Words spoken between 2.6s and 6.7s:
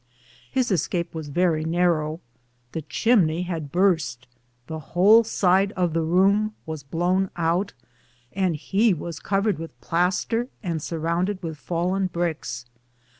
the chimney had burst, the whole side of the room